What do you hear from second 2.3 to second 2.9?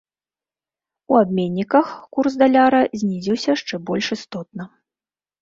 даляра